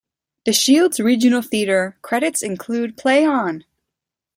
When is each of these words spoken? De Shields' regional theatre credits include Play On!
De 0.45 0.51
Shields' 0.51 0.99
regional 0.99 1.43
theatre 1.43 1.95
credits 2.01 2.41
include 2.41 2.97
Play 2.97 3.23
On! 3.23 3.63